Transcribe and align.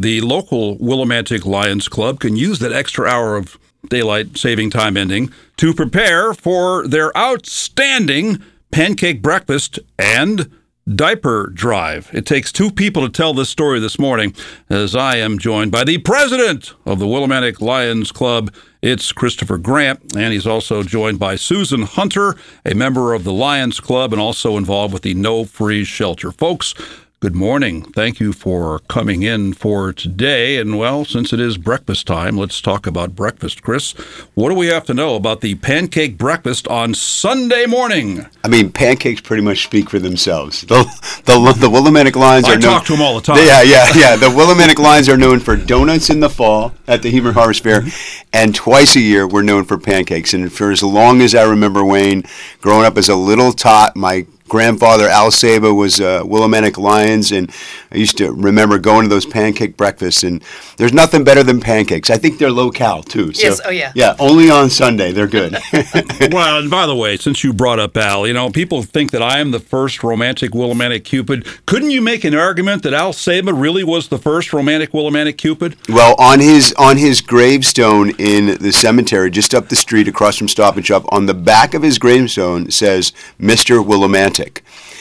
the 0.00 0.22
local 0.22 0.78
Willimantic 0.78 1.44
Lions 1.44 1.86
Club 1.86 2.20
can 2.20 2.34
use 2.34 2.58
that 2.60 2.72
extra 2.72 3.06
hour 3.06 3.36
of 3.36 3.58
daylight 3.88 4.38
saving 4.38 4.70
time 4.70 4.96
ending 4.96 5.30
to 5.58 5.74
prepare 5.74 6.32
for 6.32 6.88
their 6.88 7.16
outstanding 7.16 8.42
pancake 8.70 9.20
breakfast 9.20 9.78
and 9.98 10.50
diaper 10.88 11.50
drive. 11.52 12.08
It 12.14 12.24
takes 12.24 12.50
two 12.50 12.70
people 12.70 13.02
to 13.02 13.10
tell 13.10 13.34
this 13.34 13.50
story 13.50 13.78
this 13.78 13.98
morning, 13.98 14.34
as 14.70 14.96
I 14.96 15.16
am 15.16 15.38
joined 15.38 15.70
by 15.70 15.84
the 15.84 15.98
president 15.98 16.72
of 16.86 16.98
the 16.98 17.06
Willimantic 17.06 17.60
Lions 17.60 18.10
Club. 18.10 18.54
It's 18.80 19.12
Christopher 19.12 19.58
Grant, 19.58 20.16
and 20.16 20.32
he's 20.32 20.46
also 20.46 20.82
joined 20.82 21.18
by 21.18 21.36
Susan 21.36 21.82
Hunter, 21.82 22.36
a 22.64 22.74
member 22.74 23.12
of 23.12 23.24
the 23.24 23.34
Lions 23.34 23.80
Club 23.80 24.14
and 24.14 24.20
also 24.20 24.56
involved 24.56 24.94
with 24.94 25.02
the 25.02 25.12
No 25.12 25.44
Freeze 25.44 25.88
Shelter. 25.88 26.32
Folks, 26.32 26.74
Good 27.22 27.34
morning. 27.34 27.82
Thank 27.82 28.18
you 28.18 28.32
for 28.32 28.78
coming 28.88 29.22
in 29.22 29.52
for 29.52 29.92
today. 29.92 30.56
And 30.56 30.78
well, 30.78 31.04
since 31.04 31.34
it 31.34 31.38
is 31.38 31.58
breakfast 31.58 32.06
time, 32.06 32.38
let's 32.38 32.62
talk 32.62 32.86
about 32.86 33.14
breakfast. 33.14 33.62
Chris, 33.62 33.92
what 34.32 34.48
do 34.48 34.54
we 34.54 34.68
have 34.68 34.86
to 34.86 34.94
know 34.94 35.16
about 35.16 35.42
the 35.42 35.56
pancake 35.56 36.16
breakfast 36.16 36.66
on 36.68 36.94
Sunday 36.94 37.66
morning? 37.66 38.24
I 38.42 38.48
mean, 38.48 38.72
pancakes 38.72 39.20
pretty 39.20 39.42
much 39.42 39.64
speak 39.64 39.90
for 39.90 39.98
themselves. 39.98 40.62
The 40.62 40.82
the, 41.26 41.54
the 41.58 41.68
Willimantic 41.68 42.16
Lions 42.16 42.46
I 42.46 42.54
are 42.54 42.58
known. 42.58 42.62
talk 42.62 42.86
to 42.86 42.92
them 42.92 43.02
all 43.02 43.16
the 43.16 43.20
time. 43.20 43.36
Yeah, 43.36 43.60
yeah, 43.60 43.88
yeah. 43.94 44.16
The 44.16 44.28
Willimantic 44.28 44.78
Lions 44.78 45.10
are 45.10 45.18
known 45.18 45.40
for 45.40 45.56
donuts 45.56 46.08
in 46.08 46.20
the 46.20 46.30
fall 46.30 46.72
at 46.88 47.02
the 47.02 47.10
Hebron 47.10 47.34
Harvest 47.34 47.62
Fair, 47.62 47.82
mm-hmm. 47.82 48.28
and 48.32 48.54
twice 48.54 48.96
a 48.96 49.00
year 49.00 49.28
we're 49.28 49.42
known 49.42 49.64
for 49.64 49.76
pancakes. 49.76 50.32
And 50.32 50.50
for 50.50 50.70
as 50.70 50.82
long 50.82 51.20
as 51.20 51.34
I 51.34 51.42
remember, 51.42 51.84
Wayne, 51.84 52.24
growing 52.62 52.86
up 52.86 52.96
as 52.96 53.10
a 53.10 53.14
little 53.14 53.52
tot, 53.52 53.94
my 53.94 54.26
grandfather 54.50 55.08
Al 55.08 55.30
Saba 55.30 55.72
was 55.72 56.00
uh, 56.00 56.22
Willimantic 56.24 56.76
Lions, 56.76 57.32
and 57.32 57.50
I 57.92 57.96
used 57.96 58.16
to 58.18 58.30
remember 58.32 58.78
going 58.78 59.04
to 59.04 59.08
those 59.08 59.26
pancake 59.26 59.76
breakfasts. 59.76 60.22
And 60.22 60.42
there's 60.76 60.92
nothing 60.92 61.24
better 61.24 61.42
than 61.42 61.60
pancakes. 61.60 62.08
I 62.10 62.18
think 62.18 62.38
they're 62.38 62.50
low 62.50 62.70
cal 62.70 63.02
too. 63.02 63.32
So, 63.32 63.42
Yes, 63.42 63.60
oh, 63.64 63.70
yeah. 63.70 63.92
Yeah, 63.94 64.14
only 64.18 64.48
on 64.50 64.70
Sunday 64.70 65.12
they're 65.12 65.26
good. 65.26 65.52
well, 66.30 66.60
and 66.60 66.70
by 66.70 66.86
the 66.86 66.94
way, 66.96 67.16
since 67.16 67.42
you 67.42 67.52
brought 67.52 67.80
up 67.80 67.96
Al, 67.96 68.26
you 68.26 68.32
know, 68.32 68.50
people 68.50 68.82
think 68.82 69.10
that 69.10 69.22
I 69.22 69.38
am 69.40 69.50
the 69.50 69.60
first 69.60 70.02
romantic 70.04 70.52
Willimantic 70.52 71.04
Cupid. 71.04 71.46
Couldn't 71.66 71.90
you 71.90 72.00
make 72.00 72.24
an 72.24 72.34
argument 72.34 72.82
that 72.84 72.94
Al 72.94 73.12
Saba 73.12 73.52
really 73.52 73.84
was 73.84 74.08
the 74.08 74.18
first 74.18 74.52
romantic 74.52 74.92
Willimantic 74.92 75.36
Cupid? 75.36 75.76
Well, 75.88 76.14
on 76.18 76.40
his 76.40 76.72
on 76.78 76.96
his 76.96 77.20
gravestone 77.20 78.10
in 78.18 78.58
the 78.58 78.72
cemetery 78.72 79.30
just 79.30 79.54
up 79.54 79.68
the 79.68 79.76
street 79.76 80.08
across 80.08 80.36
from 80.36 80.48
Stop 80.48 80.76
and 80.76 80.86
Shop, 80.86 81.04
on 81.10 81.26
the 81.26 81.34
back 81.34 81.74
of 81.74 81.82
his 81.82 81.98
gravestone 81.98 82.70
says 82.70 83.12
Mr. 83.40 83.84
Willimantic. 83.84 84.60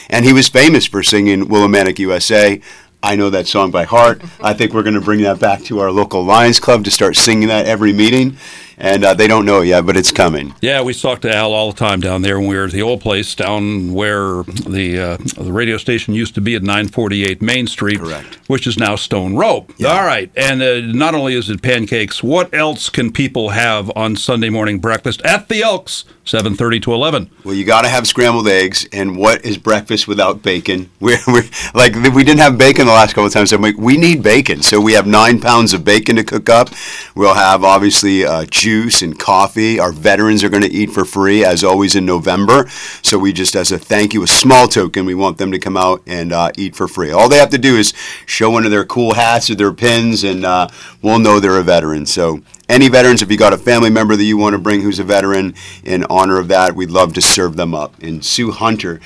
And 0.09 0.25
he 0.25 0.33
was 0.33 0.49
famous 0.49 0.85
for 0.87 1.03
singing 1.03 1.45
Willimantic 1.45 1.99
USA. 1.99 2.59
I 3.01 3.15
know 3.15 3.29
that 3.29 3.47
song 3.47 3.71
by 3.71 3.85
heart. 3.85 4.21
I 4.41 4.53
think 4.53 4.73
we're 4.73 4.83
going 4.83 4.95
to 4.95 5.01
bring 5.01 5.21
that 5.21 5.39
back 5.39 5.61
to 5.65 5.79
our 5.79 5.91
local 5.91 6.23
Lions 6.23 6.59
Club 6.59 6.83
to 6.83 6.91
start 6.91 7.15
singing 7.15 7.47
that 7.47 7.67
every 7.67 7.93
meeting. 7.93 8.37
And 8.81 9.03
uh, 9.03 9.13
they 9.13 9.27
don't 9.27 9.45
know 9.45 9.59
yet, 9.59 9.85
but 9.85 9.97
it's 9.97 10.11
coming. 10.11 10.55
Yeah, 10.61 10.81
we 10.81 10.93
talked 10.93 11.23
to 11.23 11.35
Al 11.35 11.51
all 11.53 11.71
the 11.71 11.77
time 11.77 11.99
down 11.99 12.21
there 12.21 12.39
when 12.39 12.47
we 12.47 12.55
were 12.55 12.63
at 12.63 12.71
the 12.71 12.81
old 12.81 13.01
place 13.01 13.35
down 13.35 13.93
where 13.93 14.43
the 14.43 14.97
uh, 14.99 15.17
the 15.43 15.51
radio 15.51 15.75
station 15.77 16.13
used 16.13 16.33
to 16.35 16.41
be 16.41 16.55
at 16.55 16.61
948 16.63 17.41
Main 17.41 17.67
Street, 17.67 17.99
Correct. 17.99 18.39
which 18.47 18.65
is 18.65 18.77
now 18.77 18.95
Stone 18.95 19.35
Row. 19.35 19.67
All 19.85 20.03
right, 20.05 20.31
and 20.37 20.61
uh, 20.61 20.79
not 20.79 21.13
only 21.13 21.33
is 21.33 21.49
it 21.49 21.61
pancakes, 21.61 22.23
what 22.23 22.53
else 22.53 22.89
can 22.89 23.11
people 23.11 23.49
have 23.49 23.91
on 23.97 24.15
Sunday 24.15 24.49
morning 24.49 24.79
breakfast 24.79 25.21
at 25.25 25.49
the 25.49 25.61
Elks, 25.61 26.05
7:30 26.25 26.81
to 26.83 26.93
11? 26.93 27.29
Well, 27.43 27.55
you 27.55 27.65
got 27.65 27.81
to 27.81 27.89
have 27.89 28.07
scrambled 28.07 28.47
eggs, 28.47 28.87
and 28.93 29.17
what 29.17 29.43
is 29.43 29.57
breakfast 29.57 30.07
without 30.07 30.41
bacon? 30.41 30.89
We're, 31.01 31.17
we're 31.27 31.43
like 31.73 31.95
we 31.95 32.23
didn't 32.23 32.39
have 32.39 32.57
bacon 32.57 32.85
the 32.85 32.93
last 32.93 33.09
couple 33.13 33.25
of 33.25 33.33
times. 33.33 33.49
So 33.49 33.57
I'm 33.57 33.61
like, 33.61 33.77
we 33.77 33.97
need 33.97 34.23
bacon, 34.23 34.61
so 34.61 34.79
we 34.79 34.93
have 34.93 35.05
nine 35.05 35.41
pounds 35.41 35.73
of 35.73 35.83
bacon 35.83 36.15
to 36.15 36.23
cook 36.23 36.49
up. 36.49 36.69
We'll 37.15 37.33
have 37.35 37.63
obviously 37.63 38.25
uh, 38.25 38.45
juice 38.69 39.01
and 39.01 39.17
coffee. 39.17 39.79
Our 39.79 39.91
veterans 39.91 40.43
are 40.43 40.49
going 40.49 40.61
to 40.61 40.71
eat 40.71 40.91
for 40.91 41.03
free, 41.03 41.43
as 41.43 41.63
always 41.63 41.95
in 41.95 42.05
November. 42.05 42.69
So 43.01 43.17
we 43.17 43.33
just, 43.33 43.55
as 43.55 43.71
a 43.71 43.79
thank 43.79 44.13
you, 44.13 44.21
a 44.21 44.27
small 44.27 44.67
token, 44.67 45.05
we 45.05 45.15
want 45.15 45.39
them 45.39 45.51
to 45.53 45.57
come 45.57 45.75
out 45.75 46.03
and 46.05 46.31
uh, 46.31 46.51
eat 46.55 46.75
for 46.75 46.87
free. 46.87 47.11
All 47.11 47.27
they 47.27 47.37
have 47.37 47.49
to 47.49 47.57
do 47.57 47.77
is 47.77 47.95
show 48.27 48.51
one 48.51 48.65
of 48.65 48.71
their 48.71 48.85
cool 48.85 49.15
hats 49.15 49.49
or 49.49 49.55
their 49.55 49.73
pins, 49.73 50.23
and 50.23 50.45
uh, 50.45 50.67
we'll 51.01 51.17
know 51.17 51.39
they're 51.39 51.57
a 51.57 51.63
veteran. 51.63 52.05
So 52.05 52.43
any 52.69 52.89
veterans, 52.89 53.23
if 53.23 53.31
you 53.31 53.37
got 53.37 53.53
a 53.53 53.57
family 53.57 53.89
member 53.89 54.15
that 54.15 54.23
you 54.23 54.37
want 54.37 54.53
to 54.53 54.59
bring 54.59 54.81
who's 54.81 54.99
a 54.99 55.03
veteran, 55.03 55.55
in 55.83 56.05
honor 56.07 56.37
of 56.37 56.47
that, 56.49 56.75
we'd 56.75 56.91
love 56.91 57.13
to 57.13 57.21
serve 57.21 57.55
them 57.55 57.73
up. 57.73 57.97
And 58.03 58.23
Sue 58.23 58.51
Hunter 58.51 59.01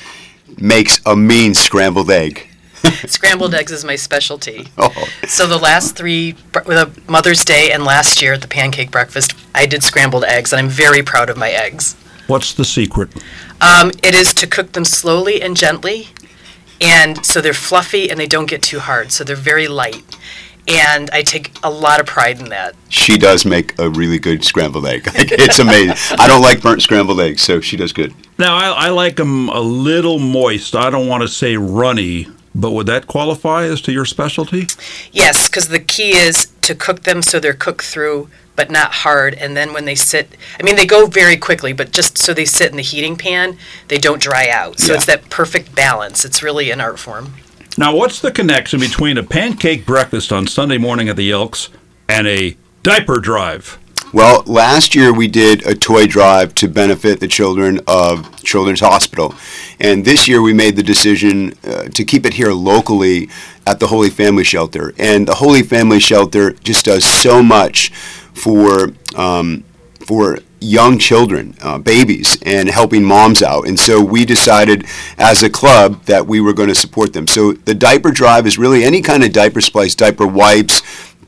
makes 0.57 0.99
a 1.05 1.15
mean 1.15 1.53
scrambled 1.53 2.11
egg. 2.11 2.49
Scrambled 3.07 3.53
eggs 3.53 3.71
is 3.71 3.85
my 3.85 3.95
specialty. 3.95 4.67
Oh. 4.77 5.07
So 5.27 5.47
the 5.47 5.57
last 5.57 5.95
three, 5.95 6.33
the 6.51 6.91
Mother's 7.07 7.45
Day 7.45 7.71
and 7.71 7.85
last 7.85 8.21
year 8.21 8.33
at 8.33 8.41
the 8.41 8.47
pancake 8.47 8.91
breakfast, 8.91 9.33
I 9.55 9.65
did 9.65 9.81
scrambled 9.81 10.25
eggs, 10.25 10.51
and 10.51 10.59
I'm 10.59 10.67
very 10.67 11.01
proud 11.01 11.29
of 11.29 11.37
my 11.37 11.49
eggs. 11.49 11.95
What's 12.27 12.53
the 12.53 12.65
secret? 12.65 13.09
Um, 13.61 13.91
it 14.01 14.13
is 14.13 14.33
to 14.35 14.47
cook 14.47 14.73
them 14.73 14.83
slowly 14.83 15.41
and 15.41 15.55
gently, 15.55 16.09
and 16.81 17.25
so 17.25 17.39
they're 17.39 17.53
fluffy 17.53 18.09
and 18.09 18.19
they 18.19 18.27
don't 18.27 18.49
get 18.49 18.61
too 18.61 18.79
hard. 18.79 19.11
So 19.11 19.23
they're 19.23 19.35
very 19.35 19.67
light, 19.67 20.03
and 20.67 21.09
I 21.11 21.21
take 21.21 21.51
a 21.63 21.69
lot 21.69 21.99
of 21.99 22.05
pride 22.05 22.39
in 22.39 22.49
that. 22.49 22.75
She 22.89 23.17
does 23.17 23.45
make 23.45 23.77
a 23.79 23.89
really 23.89 24.19
good 24.19 24.43
scrambled 24.43 24.85
egg. 24.85 25.07
Like, 25.07 25.15
it's 25.31 25.59
amazing. 25.59 25.95
I 26.19 26.27
don't 26.27 26.41
like 26.41 26.61
burnt 26.61 26.81
scrambled 26.81 27.21
eggs, 27.21 27.41
so 27.41 27.61
she 27.61 27.77
does 27.77 27.93
good. 27.93 28.13
Now, 28.37 28.55
I, 28.55 28.87
I 28.87 28.89
like 28.89 29.15
them 29.15 29.47
a 29.49 29.59
little 29.61 30.19
moist. 30.19 30.75
I 30.75 30.89
don't 30.89 31.07
want 31.07 31.21
to 31.21 31.27
say 31.27 31.55
runny, 31.55 32.27
but 32.55 32.71
would 32.71 32.87
that 32.87 33.07
qualify 33.07 33.63
as 33.65 33.81
to 33.81 33.91
your 33.91 34.05
specialty? 34.05 34.67
Yes, 35.11 35.47
because 35.47 35.69
the 35.69 35.79
key 35.79 36.11
is 36.11 36.47
to 36.61 36.75
cook 36.75 37.03
them 37.03 37.21
so 37.21 37.39
they're 37.39 37.53
cooked 37.53 37.83
through, 37.85 38.29
but 38.55 38.69
not 38.69 38.91
hard. 38.93 39.33
And 39.35 39.57
then 39.57 39.73
when 39.73 39.85
they 39.85 39.95
sit, 39.95 40.37
I 40.59 40.63
mean, 40.63 40.75
they 40.75 40.85
go 40.85 41.07
very 41.07 41.37
quickly, 41.37 41.73
but 41.73 41.91
just 41.91 42.17
so 42.17 42.33
they 42.33 42.45
sit 42.45 42.69
in 42.71 42.77
the 42.77 42.83
heating 42.83 43.15
pan, 43.15 43.57
they 43.87 43.97
don't 43.97 44.21
dry 44.21 44.47
out. 44.49 44.79
So 44.79 44.93
Yeah. 44.93 44.97
it's 44.97 45.05
that 45.07 45.29
perfect 45.29 45.75
balance. 45.75 46.23
It's 46.23 46.43
really 46.43 46.69
an 46.71 46.79
art 46.81 46.99
form. 46.99 47.33
Now, 47.77 47.95
what's 47.95 48.19
the 48.19 48.31
connection 48.31 48.79
between 48.79 49.17
a 49.17 49.23
pancake 49.23 49.85
breakfast 49.85 50.31
on 50.31 50.45
Sunday 50.45 50.77
morning 50.77 51.09
at 51.09 51.15
the 51.15 51.31
Elks 51.31 51.69
and 52.07 52.27
a 52.27 52.55
diaper 52.83 53.19
drive? 53.19 53.79
Well, 54.13 54.43
last 54.45 54.93
year 54.93 55.11
we 55.11 55.27
did 55.27 55.65
a 55.65 55.73
toy 55.73 56.05
drive 56.05 56.53
to 56.55 56.67
benefit 56.67 57.19
the 57.19 57.27
children 57.27 57.79
of 57.87 58.43
Children's 58.43 58.81
Hospital. 58.81 59.33
And 59.79 60.05
this 60.05 60.27
year 60.27 60.39
we 60.39 60.53
made 60.53 60.75
the 60.75 60.83
decision 60.83 61.55
uh, 61.63 61.85
to 61.85 62.05
keep 62.05 62.27
it 62.27 62.35
here 62.35 62.51
locally 62.51 63.27
at 63.65 63.79
the 63.79 63.87
Holy 63.87 64.11
Family 64.11 64.43
Shelter. 64.43 64.93
And 64.99 65.27
the 65.27 65.33
Holy 65.33 65.63
Family 65.63 65.99
Shelter 65.99 66.51
just 66.51 66.85
does 66.85 67.03
so 67.03 67.41
much 67.41 67.89
for 68.35 68.89
um, 69.15 69.63
for 70.05 70.37
young 70.59 70.99
children, 70.99 71.55
uh, 71.61 71.79
babies, 71.79 72.37
and 72.45 72.69
helping 72.69 73.03
moms 73.03 73.41
out. 73.41 73.67
And 73.67 73.79
so 73.79 74.03
we 74.03 74.25
decided 74.25 74.85
as 75.17 75.41
a 75.41 75.49
club 75.49 76.03
that 76.05 76.27
we 76.27 76.39
were 76.39 76.53
going 76.53 76.69
to 76.69 76.75
support 76.75 77.13
them. 77.13 77.25
So 77.25 77.53
the 77.53 77.73
diaper 77.73 78.11
drive 78.11 78.45
is 78.45 78.59
really 78.59 78.83
any 78.83 79.01
kind 79.01 79.23
of 79.23 79.33
diaper 79.33 79.61
splice, 79.61 79.95
diaper 79.95 80.27
wipes, 80.27 80.81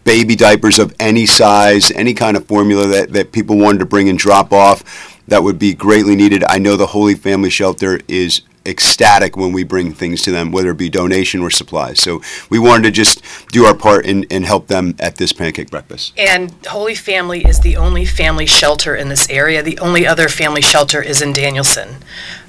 baby 0.06 0.36
diapers 0.36 0.80
of 0.80 0.96
any 1.00 1.26
size, 1.26 1.92
any 1.92 2.14
kind 2.14 2.38
of 2.38 2.46
formula 2.46 2.88
that, 2.88 3.12
that 3.12 3.34
people 3.34 3.58
wanted 3.58 3.80
to 3.80 3.86
bring 3.86 4.08
and 4.08 4.18
drop 4.18 4.54
off 4.54 5.12
that 5.28 5.44
would 5.44 5.60
be 5.60 5.74
greatly 5.74 6.16
needed. 6.16 6.44
I 6.50 6.60
know 6.60 6.76
the 6.76 6.88
Holy 6.88 7.16
Family 7.16 7.50
Shelter 7.50 8.00
is 8.08 8.42
ecstatic 8.66 9.38
when 9.38 9.52
we 9.52 9.64
bring 9.64 9.94
things 9.94 10.24
to 10.24 10.32
them, 10.32 10.52
whether 10.52 10.72
it 10.72 10.78
be 10.78 10.90
donation 10.90 11.42
or 11.42 11.50
supplies. 11.50 12.02
So 12.02 12.22
we 12.50 12.58
wanted 12.58 12.84
to 12.84 12.92
just 12.92 13.22
do 13.50 13.66
our 13.66 13.76
part 13.76 14.06
and, 14.06 14.26
and 14.32 14.46
help 14.46 14.68
them 14.68 14.96
at 15.00 15.18
this 15.18 15.34
pancake 15.34 15.70
breakfast. 15.70 16.14
And 16.18 16.54
Holy 16.68 16.96
Family 16.96 17.46
is 17.46 17.60
the 17.60 17.78
only 17.78 18.06
family 18.06 18.46
shelter 18.46 18.96
in 18.96 19.10
this 19.10 19.30
area. 19.30 19.62
The 19.62 19.78
only 19.80 20.08
other 20.08 20.30
family 20.30 20.62
shelter 20.62 21.02
is 21.02 21.22
in 21.22 21.34
Danielson. 21.34 21.98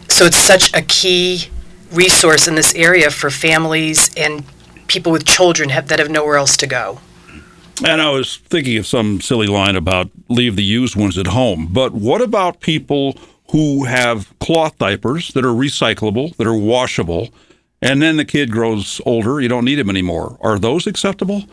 So 0.09 0.27
it's 0.27 0.38
such 0.38 0.73
a 0.75 0.83
key 0.83 1.49
resource 1.93 2.47
in 2.47 2.55
this 2.55 2.75
area 2.75 3.11
for 3.11 3.31
families 3.31 4.11
and 4.17 4.44
people 4.87 5.12
with 5.12 5.25
children 5.25 5.71
have, 5.71 5.88
that 5.88 5.99
have 5.99 6.11
nowhere 6.11 6.37
else 6.37 6.56
to 6.59 6.67
go. 6.67 7.00
And 7.84 8.00
I 8.00 8.11
was 8.11 8.37
thinking 8.38 8.78
of 8.78 8.87
some 8.87 9.20
silly 9.20 9.46
line 9.46 9.76
about 9.76 10.11
leave 10.28 10.56
the 10.56 10.64
used 10.64 10.96
ones 10.96 11.19
at 11.19 11.26
home. 11.28 11.69
But 11.70 11.93
what 11.93 12.23
about 12.23 12.61
people 12.61 13.17
who 13.50 13.84
have 13.84 14.37
cloth 14.38 14.78
diapers 14.78 15.28
that 15.34 15.44
are 15.44 15.49
recyclable, 15.55 16.34
that 16.37 16.46
are 16.46 16.56
washable, 16.56 17.28
and 17.82 18.00
then 18.00 18.17
the 18.17 18.25
kid 18.25 18.50
grows 18.50 19.00
older, 19.05 19.40
you 19.40 19.49
don't 19.49 19.64
need 19.64 19.75
them 19.76 19.90
anymore? 19.90 20.38
Are 20.40 20.58
those 20.58 20.87
acceptable? 20.87 21.44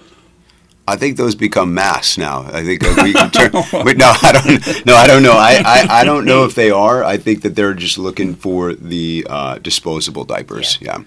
I 0.87 0.95
think 0.97 1.17
those 1.17 1.35
become 1.35 1.73
mass 1.73 2.17
now. 2.17 2.43
I 2.51 2.63
think 2.63 2.81
we 3.01 3.13
can 3.13 3.29
turn. 3.31 3.51
wait, 3.85 3.97
no, 3.97 4.11
I 4.21 4.31
don't. 4.33 4.85
No, 4.85 4.95
I 4.95 5.07
don't 5.07 5.23
know. 5.23 5.33
I, 5.33 5.61
I, 5.65 5.87
I 6.01 6.03
don't 6.03 6.25
know 6.25 6.45
if 6.45 6.55
they 6.55 6.71
are. 6.71 7.03
I 7.03 7.17
think 7.17 7.41
that 7.43 7.55
they're 7.55 7.73
just 7.73 7.97
looking 7.97 8.33
for 8.35 8.73
the 8.73 9.25
uh, 9.29 9.59
disposable 9.59 10.23
diapers. 10.25 10.77
Yeah, 10.81 10.95
Uh, 10.95 11.03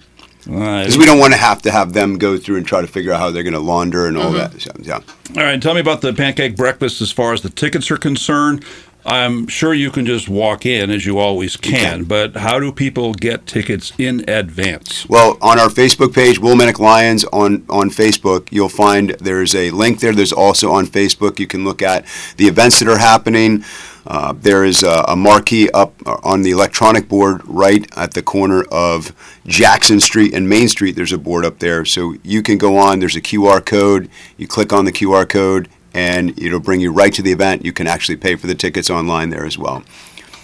because 0.47 0.97
we 0.97 1.05
don't 1.05 1.19
want 1.19 1.33
to 1.33 1.39
have 1.39 1.61
to 1.63 1.71
have 1.71 1.93
them 1.93 2.17
go 2.17 2.37
through 2.37 2.57
and 2.57 2.65
try 2.65 2.81
to 2.81 2.87
figure 2.87 3.11
out 3.11 3.19
how 3.19 3.31
they're 3.31 3.43
going 3.43 3.53
to 3.53 3.59
launder 3.59 4.07
and 4.07 4.17
all 4.17 4.31
mm-hmm. 4.31 4.57
that. 4.57 4.61
So, 4.61 4.71
yeah. 4.81 5.01
All 5.37 5.43
right, 5.43 5.61
tell 5.61 5.73
me 5.73 5.81
about 5.81 6.01
the 6.01 6.13
pancake 6.13 6.55
breakfast 6.55 7.01
as 7.01 7.11
far 7.11 7.33
as 7.33 7.41
the 7.41 7.49
tickets 7.49 7.91
are 7.91 7.97
concerned. 7.97 8.63
I'm 9.05 9.47
sure 9.47 9.73
you 9.73 9.89
can 9.89 10.05
just 10.05 10.27
walk 10.27 10.65
in 10.65 10.91
as 10.91 11.05
you 11.05 11.17
always 11.17 11.55
can, 11.55 12.03
but 12.03 12.35
how 12.35 12.59
do 12.59 12.73
people 12.73 13.13
get 13.13 13.47
tickets 13.47 13.93
in 13.97 14.29
advance? 14.29 15.07
Well, 15.07 15.37
on 15.41 15.59
our 15.59 15.69
Facebook 15.69 16.13
page, 16.13 16.41
Willimantic 16.41 16.77
Lions 16.77 17.23
on, 17.25 17.65
on 17.69 17.89
Facebook, 17.89 18.49
you'll 18.51 18.67
find 18.67 19.11
there's 19.11 19.55
a 19.55 19.71
link 19.71 20.01
there. 20.01 20.13
There's 20.13 20.33
also 20.33 20.71
on 20.71 20.87
Facebook, 20.87 21.39
you 21.39 21.47
can 21.47 21.63
look 21.63 21.81
at 21.81 22.05
the 22.35 22.47
events 22.47 22.79
that 22.79 22.89
are 22.89 22.97
happening. 22.97 23.63
Uh, 24.09 24.33
there 24.37 24.63
is 24.63 24.83
a, 24.83 25.03
a 25.09 25.15
marquee 25.17 25.69
up 25.71 25.93
on 26.23 26.41
the 26.41 26.51
electronic 26.51 27.09
board 27.09 27.41
right 27.45 27.85
at 27.97 28.13
the 28.13 28.21
corner 28.21 28.63
of 28.71 29.11
Jackson 29.45 29.99
Street 29.99 30.33
and 30.33 30.47
Main 30.47 30.69
Street. 30.69 30.95
There's 30.95 31.11
a 31.11 31.17
board 31.17 31.43
up 31.43 31.59
there. 31.59 31.83
So 31.83 32.15
you 32.23 32.41
can 32.41 32.57
go 32.57 32.77
on, 32.77 32.99
there's 32.99 33.17
a 33.17 33.21
QR 33.21 33.63
code. 33.65 34.09
You 34.37 34.47
click 34.47 34.71
on 34.71 34.85
the 34.85 34.93
QR 34.93 35.27
code, 35.27 35.67
and 35.93 36.39
it'll 36.39 36.61
bring 36.61 36.79
you 36.79 36.93
right 36.93 37.13
to 37.15 37.21
the 37.21 37.33
event. 37.33 37.65
You 37.65 37.73
can 37.73 37.85
actually 37.85 38.15
pay 38.15 38.37
for 38.37 38.47
the 38.47 38.55
tickets 38.55 38.89
online 38.89 39.29
there 39.29 39.45
as 39.45 39.57
well. 39.57 39.83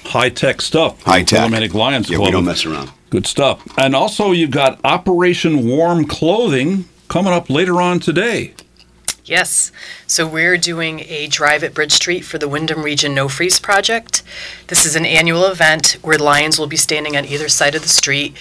High 0.03 0.29
tech 0.29 0.59
stuff. 0.61 1.01
High 1.03 1.23
tech. 1.23 1.49
Willimantic 1.49 1.73
Lions 1.73 2.09
Yeah, 2.09 2.17
Club. 2.17 2.27
we 2.27 2.31
don't 2.33 2.45
mess 2.45 2.65
around. 2.65 2.91
Good 3.09 3.25
stuff. 3.25 3.63
And 3.77 3.95
also, 3.95 4.31
you've 4.33 4.51
got 4.51 4.79
Operation 4.83 5.65
Warm 5.69 6.05
Clothing 6.05 6.83
coming 7.07 7.31
up 7.31 7.49
later 7.49 7.81
on 7.81 8.01
today. 8.01 8.55
Yes. 9.25 9.71
So 10.05 10.27
we're 10.27 10.57
doing 10.57 11.01
a 11.07 11.27
drive 11.27 11.63
at 11.63 11.73
Bridge 11.73 11.93
Street 11.93 12.25
for 12.25 12.37
the 12.37 12.49
Windham 12.49 12.83
Region 12.83 13.15
No 13.15 13.29
Freeze 13.29 13.57
Project. 13.57 14.21
This 14.67 14.85
is 14.85 14.97
an 14.97 15.05
annual 15.05 15.45
event 15.45 15.97
where 16.01 16.17
Lions 16.17 16.59
will 16.59 16.67
be 16.67 16.75
standing 16.75 17.15
on 17.15 17.25
either 17.25 17.47
side 17.47 17.73
of 17.73 17.83
the 17.83 17.87
street. 17.87 18.35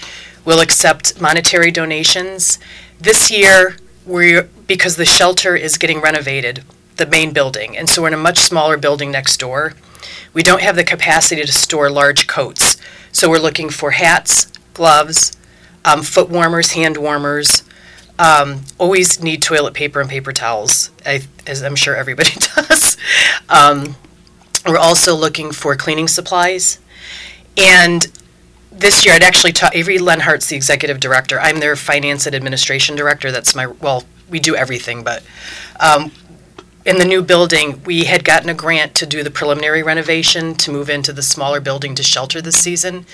We'll 0.44 0.60
accept 0.60 1.20
monetary 1.20 1.70
donations. 1.70 2.58
This 3.00 3.30
year, 3.30 3.76
we're 4.04 4.48
because 4.66 4.96
the 4.96 5.04
shelter 5.04 5.54
is 5.54 5.78
getting 5.78 6.00
renovated, 6.00 6.64
the 6.96 7.06
main 7.06 7.32
building, 7.32 7.76
and 7.76 7.88
so 7.88 8.02
we're 8.02 8.08
in 8.08 8.14
a 8.14 8.16
much 8.16 8.38
smaller 8.38 8.76
building 8.76 9.12
next 9.12 9.36
door. 9.36 9.74
We 10.32 10.42
don't 10.42 10.62
have 10.62 10.74
the 10.74 10.82
capacity 10.82 11.42
to 11.42 11.52
store 11.52 11.90
large 11.90 12.26
coats, 12.26 12.76
so 13.12 13.30
we're 13.30 13.38
looking 13.38 13.70
for 13.70 13.92
hats, 13.92 14.46
gloves, 14.74 15.36
um, 15.84 16.02
foot 16.02 16.28
warmers, 16.28 16.72
hand 16.72 16.96
warmers, 16.96 17.62
um, 18.18 18.62
always 18.78 19.22
need 19.22 19.42
toilet 19.42 19.74
paper 19.74 20.00
and 20.00 20.08
paper 20.08 20.32
towels, 20.32 20.90
I, 21.04 21.22
as 21.46 21.62
I'm 21.62 21.76
sure 21.76 21.96
everybody 21.96 22.30
does. 22.56 22.96
Um, 23.48 23.96
we're 24.66 24.78
also 24.78 25.14
looking 25.14 25.52
for 25.52 25.74
cleaning 25.76 26.08
supplies. 26.08 26.78
And 27.58 28.06
this 28.70 29.04
year, 29.04 29.14
and 29.14 29.24
actually, 29.24 29.52
ta- 29.52 29.70
Avery 29.74 29.98
Lenhart's 29.98 30.46
the 30.46 30.56
executive 30.56 31.00
director. 31.00 31.40
I'm 31.40 31.60
their 31.60 31.76
finance 31.76 32.26
and 32.26 32.34
administration 32.34 32.96
director. 32.96 33.30
That's 33.30 33.54
my, 33.54 33.66
well, 33.66 34.04
we 34.30 34.40
do 34.40 34.56
everything, 34.56 35.02
but 35.02 35.22
um, 35.80 36.10
in 36.84 36.96
the 36.96 37.04
new 37.04 37.22
building, 37.22 37.82
we 37.84 38.04
had 38.04 38.24
gotten 38.24 38.48
a 38.48 38.54
grant 38.54 38.94
to 38.96 39.06
do 39.06 39.22
the 39.22 39.30
preliminary 39.30 39.82
renovation 39.82 40.54
to 40.54 40.72
move 40.72 40.88
into 40.88 41.12
the 41.12 41.22
smaller 41.22 41.60
building 41.60 41.94
to 41.94 42.02
shelter 42.02 42.40
this 42.40 42.56
season. 42.56 43.06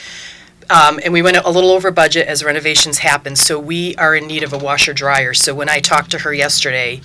Um, 0.70 1.00
and 1.02 1.12
we 1.12 1.22
went 1.22 1.38
a 1.38 1.50
little 1.50 1.70
over 1.70 1.90
budget 1.90 2.26
as 2.26 2.44
renovations 2.44 2.98
happen, 2.98 3.36
so 3.36 3.58
we 3.58 3.96
are 3.96 4.14
in 4.14 4.26
need 4.26 4.42
of 4.42 4.52
a 4.52 4.58
washer 4.58 4.92
dryer. 4.92 5.32
So 5.32 5.54
when 5.54 5.68
I 5.68 5.80
talked 5.80 6.10
to 6.10 6.18
her 6.18 6.34
yesterday, 6.34 7.00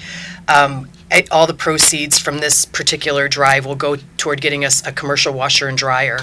um, 0.53 0.89
all 1.31 1.47
the 1.47 1.53
proceeds 1.53 2.17
from 2.19 2.39
this 2.39 2.65
particular 2.65 3.27
drive 3.27 3.65
will 3.65 3.75
go 3.75 3.97
toward 4.17 4.41
getting 4.41 4.65
us 4.65 4.85
a 4.85 4.91
commercial 4.91 5.33
washer 5.33 5.67
and 5.67 5.77
dryer. 5.77 6.19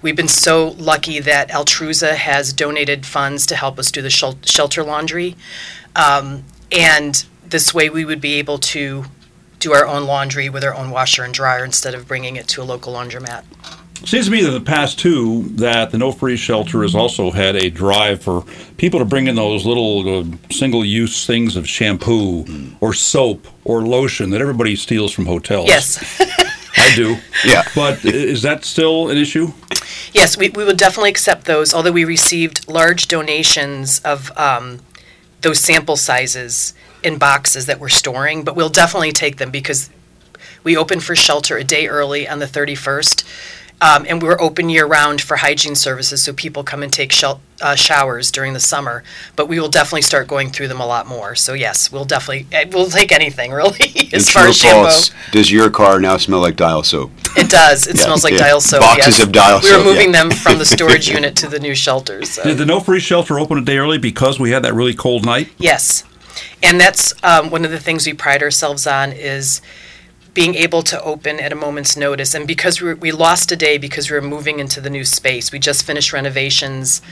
We've 0.00 0.16
been 0.16 0.28
so 0.28 0.68
lucky 0.78 1.18
that 1.20 1.50
Altrusa 1.50 2.14
has 2.14 2.52
donated 2.52 3.04
funds 3.04 3.46
to 3.46 3.56
help 3.56 3.78
us 3.78 3.90
do 3.90 4.00
the 4.00 4.10
shel- 4.10 4.38
shelter 4.44 4.82
laundry. 4.84 5.36
Um, 5.96 6.44
and 6.70 7.24
this 7.44 7.74
way 7.74 7.90
we 7.90 8.04
would 8.04 8.20
be 8.20 8.34
able 8.34 8.58
to 8.58 9.06
do 9.58 9.72
our 9.72 9.86
own 9.86 10.04
laundry 10.04 10.48
with 10.48 10.62
our 10.62 10.74
own 10.74 10.90
washer 10.90 11.24
and 11.24 11.34
dryer 11.34 11.64
instead 11.64 11.94
of 11.94 12.06
bringing 12.06 12.36
it 12.36 12.46
to 12.48 12.62
a 12.62 12.64
local 12.64 12.94
laundromat. 12.94 13.44
Seems 14.04 14.26
to 14.26 14.30
me 14.30 14.42
that 14.42 14.52
the 14.52 14.60
past 14.60 14.98
two 14.98 15.42
that 15.56 15.90
the 15.90 15.98
No 15.98 16.12
Freeze 16.12 16.38
Shelter 16.38 16.82
has 16.82 16.94
also 16.94 17.30
had 17.30 17.56
a 17.56 17.68
drive 17.68 18.22
for 18.22 18.44
people 18.76 19.00
to 19.00 19.04
bring 19.04 19.26
in 19.26 19.34
those 19.34 19.66
little 19.66 20.20
uh, 20.20 20.24
single-use 20.50 21.26
things 21.26 21.56
of 21.56 21.68
shampoo 21.68 22.44
or 22.80 22.94
soap 22.94 23.46
or 23.64 23.82
lotion 23.82 24.30
that 24.30 24.40
everybody 24.40 24.76
steals 24.76 25.12
from 25.12 25.26
hotels. 25.26 25.66
Yes. 25.66 26.20
I 26.76 26.92
do. 26.94 27.16
Yeah. 27.44 27.64
But 27.74 28.04
is 28.04 28.42
that 28.42 28.64
still 28.64 29.10
an 29.10 29.16
issue? 29.16 29.52
Yes, 30.12 30.36
we, 30.38 30.48
we 30.50 30.64
would 30.64 30.78
definitely 30.78 31.10
accept 31.10 31.44
those, 31.44 31.74
although 31.74 31.92
we 31.92 32.04
received 32.04 32.68
large 32.68 33.08
donations 33.08 33.98
of 34.00 34.30
um, 34.38 34.80
those 35.42 35.58
sample 35.58 35.96
sizes 35.96 36.72
in 37.02 37.18
boxes 37.18 37.66
that 37.66 37.80
we're 37.80 37.88
storing, 37.88 38.44
but 38.44 38.56
we'll 38.56 38.68
definitely 38.68 39.12
take 39.12 39.36
them 39.38 39.50
because 39.50 39.90
we 40.64 40.76
open 40.76 41.00
for 41.00 41.14
shelter 41.14 41.56
a 41.56 41.64
day 41.64 41.88
early 41.88 42.28
on 42.28 42.38
the 42.38 42.46
31st. 42.46 43.24
Um, 43.80 44.04
and 44.08 44.20
we're 44.20 44.40
open 44.40 44.68
year 44.70 44.86
round 44.86 45.20
for 45.20 45.36
hygiene 45.36 45.76
services, 45.76 46.20
so 46.24 46.32
people 46.32 46.64
come 46.64 46.82
and 46.82 46.92
take 46.92 47.12
shel- 47.12 47.40
uh, 47.60 47.76
showers 47.76 48.32
during 48.32 48.52
the 48.52 48.58
summer. 48.60 49.04
But 49.36 49.46
we 49.46 49.60
will 49.60 49.68
definitely 49.68 50.02
start 50.02 50.26
going 50.26 50.50
through 50.50 50.66
them 50.66 50.80
a 50.80 50.86
lot 50.86 51.06
more. 51.06 51.36
So 51.36 51.52
yes, 51.54 51.92
we'll 51.92 52.04
definitely 52.04 52.48
eh, 52.50 52.64
we'll 52.72 52.90
take 52.90 53.12
anything 53.12 53.52
really 53.62 53.92
as 54.12 54.12
And 54.12 54.24
far 54.26 54.42
true 54.42 54.48
as 54.50 54.56
or 54.56 54.58
shampoo. 54.58 54.82
false, 54.82 55.10
does 55.30 55.52
your 55.52 55.70
car 55.70 56.00
now 56.00 56.16
smell 56.16 56.40
like 56.40 56.56
dial 56.56 56.82
soap? 56.82 57.12
It 57.36 57.50
does. 57.50 57.86
It 57.86 57.96
Yeah, 57.96 58.02
smells 58.02 58.24
like 58.24 58.32
yeah. 58.32 58.38
dial 58.40 58.60
soap. 58.60 58.80
Boxes 58.80 59.06
yes. 59.18 59.22
of 59.22 59.32
dial 59.32 59.60
soap. 59.60 59.62
We 59.62 59.68
were 59.70 59.74
soap, 59.78 59.86
yeah. 59.86 59.92
moving 59.92 60.12
them 60.12 60.30
from 60.32 60.58
the 60.58 60.64
storage 60.76 61.08
unit 61.08 61.36
to 61.36 61.46
the 61.48 61.60
new 61.60 61.76
shelters. 61.76 62.30
So. 62.30 62.42
Did 62.42 62.58
the 62.58 62.66
No 62.66 62.80
Freeze 62.80 63.04
Shelter 63.04 63.38
open 63.38 63.58
a 63.58 63.62
day 63.64 63.78
early 63.78 63.98
because 63.98 64.40
we 64.40 64.50
had 64.50 64.64
that 64.64 64.74
really 64.74 64.94
cold 64.94 65.24
night? 65.24 65.50
Yes, 65.58 66.02
and 66.64 66.80
that's 66.80 67.14
um, 67.22 67.50
one 67.50 67.64
of 67.64 67.70
the 67.70 67.78
things 67.78 68.06
we 68.08 68.12
pride 68.12 68.42
ourselves 68.42 68.88
on 68.88 69.12
is 69.12 69.62
being 70.38 70.54
able 70.54 70.82
to 70.82 71.02
open 71.02 71.40
at 71.40 71.50
a 71.50 71.56
moment's 71.56 71.96
notice. 71.96 72.32
And 72.32 72.46
because 72.46 72.80
we, 72.80 72.94
we 72.94 73.10
lost 73.10 73.50
a 73.50 73.56
day 73.56 73.76
because 73.76 74.08
we 74.08 74.14
were 74.14 74.22
moving 74.22 74.60
into 74.60 74.80
the 74.80 74.88
new 74.88 75.04
space, 75.04 75.50
we 75.50 75.58
just 75.58 75.84
finished 75.84 76.12
renovations. 76.12 77.02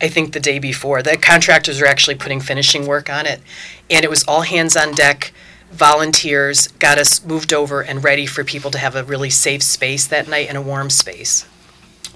I 0.00 0.08
think 0.08 0.32
the 0.32 0.40
day 0.40 0.58
before. 0.58 1.00
The 1.00 1.16
contractors 1.16 1.80
were 1.80 1.86
actually 1.86 2.16
putting 2.16 2.40
finishing 2.40 2.88
work 2.88 3.08
on 3.08 3.24
it, 3.24 3.40
and 3.88 4.04
it 4.04 4.10
was 4.10 4.24
all 4.24 4.40
hands 4.40 4.76
on 4.76 4.94
deck. 4.94 5.32
Volunteers 5.70 6.66
got 6.80 6.98
us 6.98 7.24
moved 7.24 7.52
over 7.52 7.82
and 7.82 8.02
ready 8.02 8.26
for 8.26 8.42
people 8.42 8.72
to 8.72 8.78
have 8.78 8.96
a 8.96 9.04
really 9.04 9.30
safe 9.30 9.62
space 9.62 10.04
that 10.08 10.26
night 10.26 10.48
and 10.48 10.58
a 10.58 10.62
warm 10.62 10.90
space. 10.90 11.46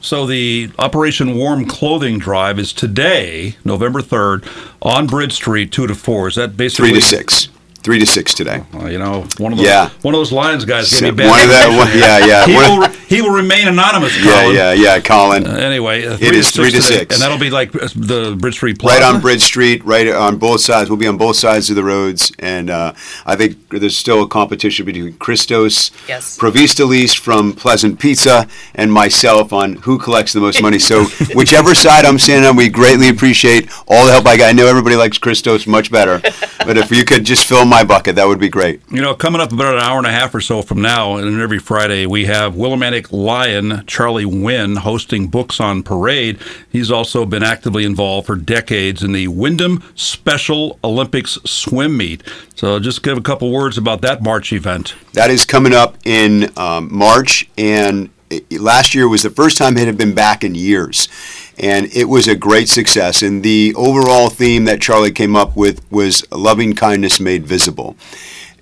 So 0.01 0.27
the 0.27 0.73
Operation 0.81 1.37
Warm 1.37 1.67
Clothing 1.67 2.19
Drive 2.19 2.59
is 2.59 2.73
today, 2.73 3.55
November 3.65 4.01
3rd, 4.01 4.45
on 4.83 5.07
Bridge 5.07 5.35
Street, 5.35 5.71
2 5.71 5.87
to 5.87 5.95
4. 5.95 6.27
Is 6.27 6.35
that 6.35 6.57
basically... 6.57 6.91
Three 6.91 6.99
to 6.99 7.07
six. 7.07 7.49
Three 7.87 8.01
to 8.01 8.05
six 8.07 8.35
today. 8.35 8.65
Well, 8.75 8.91
you 8.91 8.99
know, 8.99 9.25
one 9.39 9.53
of 9.53 9.59
those, 9.59 9.65
Yeah. 9.69 9.91
one 10.03 10.13
of 10.13 10.19
those 10.19 10.33
Lions 10.33 10.65
guys 10.65 10.91
give 10.91 11.17
me 11.17 11.25
One 11.25 11.41
of 11.41 11.49
that, 11.51 11.69
one, 11.69 11.87
yeah, 11.97 12.27
yeah. 12.27 12.45
he, 12.45 12.57
will, 12.57 12.89
he 13.09 13.23
will 13.23 13.31
remain 13.31 13.69
anonymous, 13.69 14.17
yeah, 14.25 14.41
Colin. 14.43 14.55
yeah, 14.57 14.73
yeah, 14.73 15.01
Colin. 15.01 15.47
Anyway, 15.47 16.07
uh, 16.07 16.15
It 16.21 16.35
is 16.35 16.51
three 16.51 16.71
to 16.71 16.81
today. 16.81 16.99
six. 16.99 17.15
And 17.17 17.23
that'll 17.23 17.39
be 17.39 17.51
like 17.51 17.75
uh, 17.75 17.89
the 17.95 18.37
Bridge 18.39 18.55
Street 18.55 18.79
Plaza? 18.79 19.01
Right 19.01 19.15
on 19.15 19.21
Bridge 19.21 19.43
Street, 19.43 19.85
right 19.85 20.09
on 20.09 20.39
both 20.39 20.61
sides. 20.61 20.91
We'll 20.91 20.99
be 20.99 21.07
on 21.07 21.17
both 21.17 21.37
sides 21.37 21.71
of 21.71 21.77
the 21.77 21.85
roads, 21.85 22.33
and 22.39 22.71
uh, 22.71 22.93
I 23.25 23.37
think 23.37 23.69
there's 23.71 23.97
still 23.97 24.23
a 24.23 24.29
competition 24.29 24.87
between 24.87 25.15
Christos, 25.19 25.91
Yes. 26.09 26.37
Provista 26.39 26.87
Least 26.87 27.19
from 27.19 27.53
Pleasant 27.53 27.99
Pizza, 28.01 28.49
and 28.75 28.93
myself 28.93 29.53
on 29.53 29.77
who 29.77 29.99
collects 29.99 30.33
the 30.33 30.41
most 30.41 30.61
money. 30.63 30.79
So 30.79 31.05
whichever 31.35 31.75
side 31.75 32.05
I'm 32.05 32.19
standing 32.19 32.49
on, 32.49 32.57
we 32.57 32.69
greatly 32.69 33.09
appreciate 33.09 33.71
all 33.87 34.05
the 34.05 34.13
help 34.13 34.27
I 34.27 34.37
got. 34.37 34.49
I 34.51 34.53
know 34.53 34.67
everybody 34.67 34.97
likes 34.97 35.19
Christos 35.19 35.67
much 35.67 35.91
better, 35.91 36.19
but 36.67 36.77
if 36.77 36.91
you 36.91 37.05
could 37.05 37.25
just 37.25 37.49
fill 37.49 37.65
my 37.65 37.85
bucket, 37.85 38.17
that 38.17 38.27
would 38.27 38.41
be 38.41 38.49
great. 38.49 38.81
You 38.91 39.01
know, 39.03 39.15
coming 39.15 39.41
up 39.41 39.53
about 39.53 39.75
an 39.75 39.81
hour 39.81 39.99
and 39.99 40.07
a 40.07 40.11
half 40.13 40.35
or 40.35 40.41
so 40.41 40.63
from 40.63 40.81
now, 40.83 41.17
and 41.17 41.41
every 41.41 41.59
Friday, 41.59 42.07
we 42.07 42.25
have 42.27 42.55
Lion 43.13 43.85
Charlie 43.87 44.25
Wynn 44.25 44.77
hosting 44.77 45.29
Books 45.29 45.61
on 45.61 45.83
Parade. 45.83 46.39
He's 46.71 46.91
also 46.91 47.25
been 47.25 47.43
actively 47.43 47.85
involved 47.85 48.27
for 48.27 48.37
decades 48.37 49.03
in 49.03 49.13
the 49.13 49.29
Windham 49.29 49.83
Special 49.95 50.79
Olympics 50.83 51.39
swim 51.45 51.97
meet. 51.97 52.23
So 52.55 52.79
just 52.79 53.03
give 53.03 53.19
a 53.19 53.23
couple 53.23 53.53
words 53.53 53.79
about 53.79 54.01
that 54.03 54.23
March 54.23 54.53
event. 54.53 54.95
That 55.13 55.31
is 55.31 55.45
coming 55.45 55.73
up 55.73 55.97
in 56.05 56.51
um, 56.57 56.89
March, 56.93 57.49
and 57.59 58.11
last 58.51 58.95
year 58.95 59.09
was 59.09 59.23
the 59.23 59.31
first 59.31 59.59
time 59.59 59.77
it 59.77 59.87
had 59.87 59.97
been 59.97 60.15
back 60.15 60.43
in 60.43 60.55
years, 60.55 61.09
and 61.59 61.87
it 61.95 62.09
was 62.09 62.29
a 62.29 62.35
great 62.37 62.69
success. 62.69 63.23
And 63.23 63.43
the 63.43 63.75
overall 63.77 64.29
theme 64.29 64.65
that 64.65 64.81
Charlie 64.81 65.13
came 65.13 65.37
up 65.37 65.57
with 65.57 65.81
was 65.91 66.25
loving 66.33 66.75
kindness 66.75 67.21
made 67.21 67.47
visible. 67.47 67.97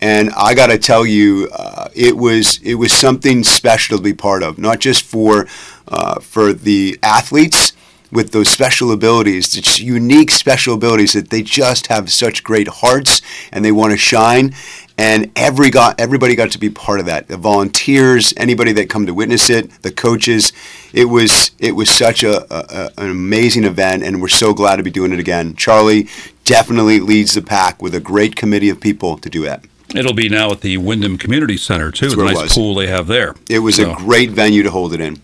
And 0.05 0.29
I 0.37 0.53
got 0.53 0.67
to 0.67 0.77
tell 0.77 1.07
you, 1.07 1.49
uh, 1.51 1.89
it 1.95 2.15
was 2.15 2.61
it 2.63 2.75
was 2.75 2.93
something 2.93 3.43
special 3.43 3.97
to 3.97 4.03
be 4.05 4.13
part 4.13 4.43
of, 4.43 4.59
not 4.59 4.79
just 4.79 5.03
for 5.03 5.47
uh, 5.89 6.21
for 6.21 6.53
the 6.53 6.99
athletes 7.03 7.73
with 8.13 8.31
those 8.33 8.51
special 8.51 8.93
abilities, 8.93 9.57
it's 9.57 9.81
unique 9.81 10.31
special 10.31 10.75
abilities 10.75 11.15
that 11.15 11.31
they 11.31 11.43
just 11.43 11.87
have 11.87 12.13
such 12.13 12.45
great 12.45 12.69
hearts 12.69 13.23
and 13.51 13.65
they 13.65 13.73
want 13.73 13.93
to 13.93 13.97
shine. 13.97 14.55
And 14.99 15.33
every 15.37 15.71
got 15.71 15.99
everybody 15.99 16.35
got 16.37 16.51
to 16.53 16.59
be 16.59 16.69
part 16.69 17.01
of 17.01 17.07
that. 17.07 17.27
The 17.29 17.39
volunteers, 17.39 18.35
anybody 18.37 18.73
that 18.75 18.91
come 18.91 19.07
to 19.07 19.15
witness 19.15 19.49
it, 19.49 19.71
the 19.81 19.91
coaches. 19.91 20.53
It 20.93 21.07
was 21.07 21.53
it 21.59 21.73
was 21.73 21.91
such 21.91 22.23
a, 22.23 22.35
a- 22.55 22.93
an 22.99 23.11
amazing 23.11 23.65
event, 23.65 24.03
and 24.03 24.21
we're 24.21 24.29
so 24.29 24.53
glad 24.53 24.77
to 24.77 24.83
be 24.83 24.91
doing 24.91 25.13
it 25.15 25.19
again. 25.19 25.57
Charlie 25.57 26.09
definitely 26.45 27.01
leads 27.01 27.33
the 27.35 27.43
pack 27.43 27.81
with 27.81 27.95
a 27.95 28.01
great 28.01 28.37
committee 28.37 28.69
of 28.69 28.81
people 28.83 29.17
to 29.17 29.31
do 29.31 29.43
that. 29.45 29.65
It'll 29.95 30.13
be 30.15 30.29
now 30.29 30.51
at 30.51 30.61
the 30.61 30.77
Windham 30.77 31.19
Community 31.19 31.57
Center 31.57 31.91
too. 31.91 32.07
That's 32.07 32.17
the 32.17 32.23
it 32.23 32.35
nice 32.35 32.43
was. 32.43 32.55
pool 32.55 32.75
they 32.75 32.87
have 32.89 33.07
there. 33.07 33.35
It 33.49 33.61
was 33.61 33.77
So- 33.77 33.93
a 33.93 33.97
great 33.97 34.31
venue 34.31 34.63
to 34.63 34.71
hold 34.71 34.93
it 34.95 35.01
in. 35.01 35.21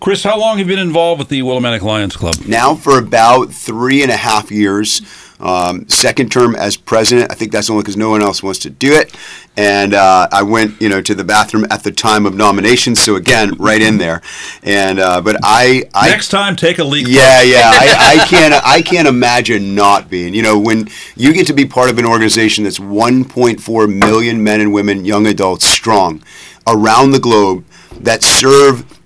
Chris, 0.00 0.22
how 0.22 0.38
long 0.38 0.56
have 0.58 0.66
you 0.68 0.74
been 0.76 0.82
involved 0.82 1.18
with 1.18 1.28
the 1.28 1.42
Willimantic 1.42 1.82
Lions 1.82 2.16
Club? 2.16 2.36
Now 2.46 2.74
for 2.74 2.98
about 2.98 3.52
three 3.52 4.02
and 4.02 4.10
a 4.10 4.16
half 4.16 4.50
years. 4.50 5.02
Um, 5.40 5.88
second 5.88 6.30
term 6.30 6.54
as 6.54 6.76
president. 6.76 7.30
I 7.32 7.34
think 7.34 7.50
that's 7.50 7.70
only 7.70 7.82
because 7.82 7.96
no 7.96 8.10
one 8.10 8.22
else 8.22 8.42
wants 8.42 8.58
to 8.60 8.70
do 8.70 8.92
it. 8.92 9.16
And 9.56 9.94
uh, 9.94 10.28
I 10.30 10.42
went, 10.42 10.80
you 10.80 10.88
know, 10.88 11.00
to 11.02 11.14
the 11.14 11.24
bathroom 11.24 11.66
at 11.70 11.82
the 11.82 11.90
time 11.90 12.26
of 12.26 12.34
nomination. 12.34 12.94
So 12.94 13.16
again, 13.16 13.54
right 13.58 13.80
in 13.82 13.98
there. 13.98 14.22
And 14.62 14.98
uh, 15.00 15.20
but 15.20 15.36
I, 15.42 15.84
I 15.94 16.10
Next 16.10 16.28
time, 16.28 16.56
take 16.56 16.78
a 16.78 16.84
leak. 16.84 17.06
Yeah, 17.08 17.42
yeah. 17.42 17.62
I, 17.64 18.18
I 18.20 18.26
can't. 18.26 18.54
I 18.66 18.82
can't 18.82 19.08
imagine 19.08 19.74
not 19.74 20.10
being. 20.10 20.34
You 20.34 20.42
know, 20.42 20.58
when 20.58 20.88
you 21.16 21.32
get 21.32 21.46
to 21.48 21.52
be 21.52 21.66
part 21.66 21.90
of 21.90 21.98
an 21.98 22.04
organization 22.04 22.64
that's 22.64 22.78
1.4 22.78 23.94
million 23.94 24.42
men 24.42 24.60
and 24.60 24.72
women, 24.72 25.04
young 25.04 25.26
adults, 25.26 25.64
strong, 25.64 26.22
around 26.66 27.10
the 27.12 27.20
globe, 27.20 27.64
that 28.00 28.22
serve 28.22 28.99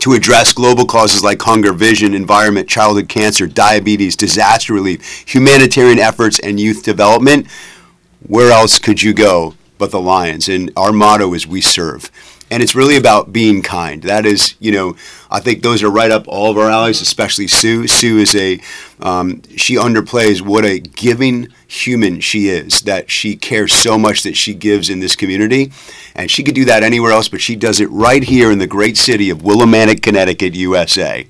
to 0.00 0.12
address 0.12 0.52
global 0.52 0.86
causes 0.86 1.22
like 1.22 1.42
hunger, 1.42 1.72
vision, 1.72 2.14
environment, 2.14 2.68
childhood 2.68 3.08
cancer, 3.08 3.46
diabetes, 3.46 4.16
disaster 4.16 4.72
relief, 4.72 5.24
humanitarian 5.28 5.98
efforts, 5.98 6.38
and 6.38 6.58
youth 6.60 6.82
development. 6.82 7.46
Where 8.26 8.50
else 8.50 8.78
could 8.78 9.02
you 9.02 9.12
go 9.12 9.54
but 9.78 9.90
the 9.90 10.00
Lions? 10.00 10.48
And 10.48 10.72
our 10.76 10.92
motto 10.92 11.32
is 11.34 11.46
"We 11.46 11.60
serve." 11.60 12.10
And 12.48 12.62
it's 12.62 12.76
really 12.76 12.96
about 12.96 13.32
being 13.32 13.60
kind. 13.60 14.02
That 14.02 14.24
is, 14.24 14.54
you 14.60 14.70
know, 14.70 14.94
I 15.28 15.40
think 15.40 15.62
those 15.62 15.82
are 15.82 15.90
right 15.90 16.12
up 16.12 16.28
all 16.28 16.48
of 16.48 16.56
our 16.56 16.70
alleys, 16.70 17.00
especially 17.00 17.48
Sue. 17.48 17.88
Sue 17.88 18.18
is 18.18 18.36
a, 18.36 18.60
um, 19.00 19.42
she 19.56 19.74
underplays 19.74 20.40
what 20.40 20.64
a 20.64 20.78
giving 20.78 21.48
human 21.66 22.20
she 22.20 22.48
is, 22.48 22.82
that 22.82 23.10
she 23.10 23.34
cares 23.34 23.74
so 23.74 23.98
much 23.98 24.22
that 24.22 24.36
she 24.36 24.54
gives 24.54 24.88
in 24.88 25.00
this 25.00 25.16
community. 25.16 25.72
And 26.14 26.30
she 26.30 26.44
could 26.44 26.54
do 26.54 26.64
that 26.66 26.84
anywhere 26.84 27.10
else, 27.10 27.28
but 27.28 27.40
she 27.40 27.56
does 27.56 27.80
it 27.80 27.90
right 27.90 28.22
here 28.22 28.52
in 28.52 28.58
the 28.58 28.68
great 28.68 28.96
city 28.96 29.28
of 29.28 29.38
Willimantic, 29.38 30.00
Connecticut, 30.00 30.54
USA, 30.54 31.26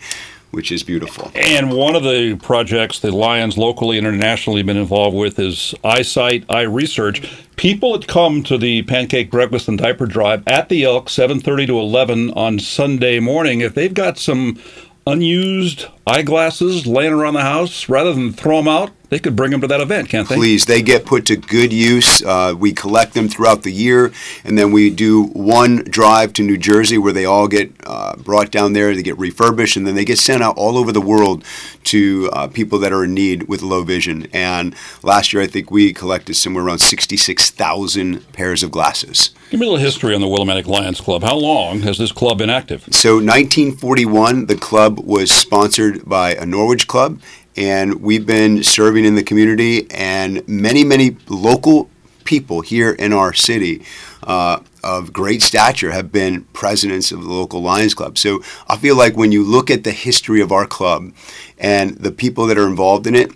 which 0.51 0.73
is 0.73 0.83
beautiful. 0.83 1.31
And 1.35 1.73
one 1.73 1.95
of 1.95 2.03
the 2.03 2.37
projects 2.37 2.99
the 2.99 3.11
Lions 3.11 3.59
locally 3.59 3.99
and 3.99 4.07
internationally 4.07 4.61
have 4.61 4.67
been 4.67 4.77
involved 4.77 5.17
with 5.17 5.39
is 5.39 5.75
Eyesight 5.85 6.45
Eye 6.49 6.63
Research. 6.63 7.29
People 7.57 7.99
that 7.99 8.07
come 8.07 8.43
to 8.45 8.57
the 8.57 8.83
Pancake 8.83 9.31
Breakfast 9.31 9.69
and 9.69 9.79
Diaper 9.79 10.07
Drive 10.07 10.43
at 10.47 10.69
the 10.69 10.85
Elk, 10.85 11.09
7:30 11.09 11.67
to 11.67 11.79
11 11.79 12.31
on 12.33 12.59
Sunday 12.59 13.21
morning, 13.21 13.61
if 13.61 13.75
they've 13.75 13.95
got 13.95 14.19
some 14.19 14.59
unused 15.07 15.87
eyeglasses 16.07 16.87
laying 16.87 17.13
around 17.13 17.35
the 17.35 17.43
house, 17.43 17.89
rather 17.89 18.15
than 18.15 18.33
throw 18.33 18.59
them 18.59 18.69
out, 18.69 18.91
they 19.09 19.19
could 19.21 19.37
bring 19.37 19.53
them 19.53 19.61
to 19.61 19.67
that 19.69 19.81
event, 19.81 20.09
can't 20.09 20.29
they? 20.29 20.35
Please, 20.35 20.65
they 20.65 20.83
get 20.83 21.07
put 21.07 21.27
to 21.27 21.37
good 21.37 21.73
use. 21.73 22.23
Uh, 22.23 22.55
we 22.59 22.73
collect 22.73 23.15
them 23.15 23.29
throughout 23.29 23.63
the 23.63 23.73
year, 23.73 24.13
and 24.45 24.59
then 24.59 24.73
we 24.73 24.91
do 24.91 25.25
one 25.27 25.77
drive 25.85 26.33
to 26.35 26.43
New 26.43 26.59
Jersey 26.59 26.99
where 26.99 27.13
they 27.13 27.25
all 27.25 27.47
get 27.47 27.73
uh, 27.87 28.17
brought 28.17 28.51
down 28.51 28.73
there. 28.73 28.95
They 28.95 29.03
get 29.03 29.19
refurbished, 29.19 29.77
and 29.77 29.87
then 29.87 29.95
they 29.95 30.05
get 30.05 30.19
sent 30.19 30.43
out 30.43 30.57
all 30.57 30.77
over 30.77 30.91
the 30.91 31.01
world 31.01 31.45
to 31.85 32.29
uh, 32.33 32.49
people 32.49 32.81
that 32.81 32.93
are 32.93 33.05
in 33.05 33.15
need 33.15 33.45
with 33.45 33.63
low 33.63 33.85
vision. 33.85 34.27
And 34.33 34.75
last 35.05 35.33
year, 35.33 35.43
I 35.43 35.47
think 35.47 35.71
we 35.71 35.93
collected 35.93 36.35
somewhere 36.35 36.65
around 36.65 36.79
66,000 36.79 38.33
pairs 38.33 38.65
of 38.65 38.73
glasses. 38.73 39.31
Give 39.51 39.61
me 39.61 39.67
a 39.67 39.71
little 39.71 39.85
history 39.85 40.15
on 40.17 40.21
the 40.21 40.27
Willimantic 40.27 40.67
Lions 40.67 41.01
Club. 41.01 41.23
How 41.23 41.37
long 41.37 41.81
has 41.83 41.99
this 41.99 42.11
club 42.11 42.39
been 42.39 42.51
active? 42.51 42.89
So, 42.91 43.15
1941, 43.15 44.47
the 44.47 44.57
club 44.57 44.99
was 44.99 45.31
sponsored 45.31 45.96
by 46.05 46.35
a 46.35 46.47
Norwich 46.47 46.87
club, 46.87 47.21
and 47.57 48.01
we've 48.03 48.27
been 48.27 48.63
serving 48.63 49.05
in 49.05 49.15
the 49.15 49.23
community. 49.23 49.91
And 49.91 50.47
many, 50.49 50.85
many 50.85 51.17
local 51.29 51.91
people 52.25 52.61
here 52.61 52.93
in 52.93 53.13
our 53.13 53.33
city 53.33 53.85
uh, 54.25 54.61
of 54.83 55.13
great 55.13 55.43
stature 55.43 55.93
have 55.93 56.11
been 56.13 56.43
presidents 56.53 57.13
of 57.13 57.23
the 57.23 57.33
local 57.33 57.63
Lions 57.63 57.95
Club. 57.95 58.19
So, 58.19 58.43
I 58.69 58.77
feel 58.77 58.97
like 58.97 59.17
when 59.17 59.33
you 59.33 59.43
look 59.43 59.71
at 59.71 59.85
the 59.85 59.93
history 59.93 60.41
of 60.41 60.53
our 60.53 60.67
club 60.67 61.13
and 61.59 61.97
the 61.97 62.13
people 62.13 62.47
that 62.47 62.59
are 62.59 62.67
involved 62.67 63.07
in 63.07 63.15
it, 63.15 63.31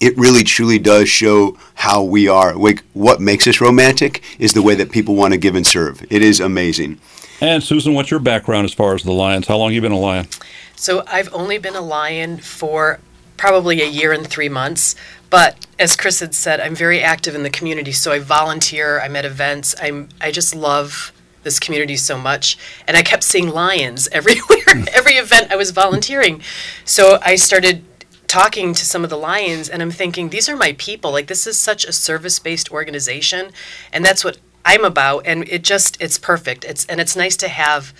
it 0.00 0.16
really 0.16 0.42
truly 0.42 0.78
does 0.78 1.08
show 1.08 1.56
how 1.74 2.02
we 2.02 2.26
are. 2.26 2.54
Like 2.54 2.82
what 2.94 3.20
makes 3.20 3.46
us 3.46 3.60
romantic 3.60 4.22
is 4.38 4.54
the 4.54 4.62
way 4.62 4.74
that 4.74 4.90
people 4.90 5.14
want 5.14 5.34
to 5.34 5.38
give 5.38 5.54
and 5.54 5.66
serve. 5.66 6.04
It 6.10 6.22
is 6.22 6.40
amazing. 6.40 6.98
And 7.40 7.62
Susan, 7.62 7.94
what's 7.94 8.10
your 8.10 8.20
background 8.20 8.66
as 8.66 8.74
far 8.74 8.94
as 8.94 9.02
the 9.02 9.12
Lions? 9.12 9.46
How 9.46 9.56
long 9.56 9.70
have 9.70 9.74
you 9.74 9.80
been 9.80 9.92
a 9.92 9.98
Lion? 9.98 10.28
So 10.76 11.04
I've 11.06 11.32
only 11.34 11.58
been 11.58 11.76
a 11.76 11.80
lion 11.80 12.38
for 12.38 13.00
probably 13.36 13.80
a 13.82 13.86
year 13.86 14.12
and 14.12 14.26
three 14.26 14.48
months. 14.48 14.94
But 15.30 15.66
as 15.78 15.96
Chris 15.96 16.20
had 16.20 16.34
said, 16.34 16.60
I'm 16.60 16.74
very 16.74 17.00
active 17.00 17.34
in 17.34 17.42
the 17.42 17.50
community. 17.50 17.92
So 17.92 18.12
I 18.12 18.18
volunteer. 18.18 19.00
I'm 19.00 19.16
at 19.16 19.24
events. 19.24 19.74
I'm. 19.80 20.08
I 20.20 20.30
just 20.30 20.54
love 20.54 21.12
this 21.42 21.58
community 21.58 21.96
so 21.96 22.18
much, 22.18 22.58
and 22.86 22.96
I 22.96 23.02
kept 23.02 23.22
seeing 23.22 23.48
lions 23.48 24.08
everywhere. 24.12 24.84
Every 24.92 25.14
event 25.14 25.50
I 25.50 25.56
was 25.56 25.70
volunteering, 25.70 26.42
so 26.84 27.18
I 27.22 27.36
started 27.36 27.84
talking 28.26 28.74
to 28.74 28.84
some 28.84 29.04
of 29.04 29.10
the 29.10 29.16
lions, 29.16 29.68
and 29.68 29.82
I'm 29.82 29.90
thinking 29.90 30.28
these 30.28 30.48
are 30.48 30.56
my 30.56 30.74
people. 30.78 31.12
Like 31.12 31.26
this 31.28 31.46
is 31.46 31.58
such 31.58 31.84
a 31.84 31.92
service-based 31.92 32.70
organization, 32.70 33.52
and 33.92 34.04
that's 34.04 34.24
what 34.24 34.38
I'm 34.64 34.84
about. 34.84 35.26
And 35.26 35.48
it 35.48 35.62
just 35.62 36.00
it's 36.00 36.18
perfect. 36.18 36.64
It's 36.64 36.86
and 36.86 37.00
it's 37.00 37.16
nice 37.16 37.36
to 37.38 37.48
have 37.48 37.94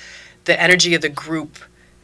the 0.44 0.60
energy 0.60 0.94
of 0.94 1.02
the 1.02 1.08
group 1.08 1.58